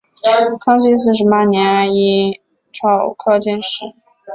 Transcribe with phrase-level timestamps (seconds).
[0.59, 3.93] 康熙四十八年己丑科进士。